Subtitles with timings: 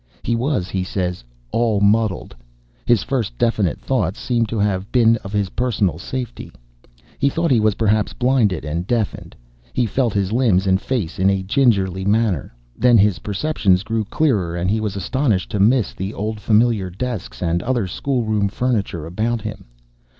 [0.23, 2.35] He, was, he says, "all muddled."
[2.87, 6.51] His first definite thoughts seem to have been of his personal safety.
[7.19, 9.35] He thought he was perhaps blinded and deafened.
[9.73, 12.51] He felt his limbs and face in a gingerly manner.
[12.75, 17.43] Then his perceptions grew clearer, and he was astonished to miss the old familiar desks
[17.43, 19.65] and other schoolroom furniture about him.